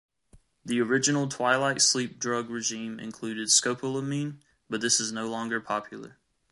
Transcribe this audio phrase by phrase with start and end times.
[0.65, 6.17] The original twilight sleep drug regimen included scopolamine, but this is no longer popular.